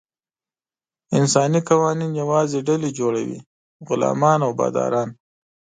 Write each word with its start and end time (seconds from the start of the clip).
انساني 1.17 1.59
قوانین 1.69 2.11
یوازې 2.21 2.59
ډلې 2.67 2.89
جوړوي: 2.99 3.39
غلامان 3.87 4.39
او 4.45 4.51
باداران. 4.59 5.09